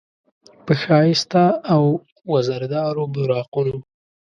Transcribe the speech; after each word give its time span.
په 0.65 0.73
ښایسته 0.81 1.43
او 1.73 1.83
وزردارو 2.31 3.03
براقونو، 3.13 3.77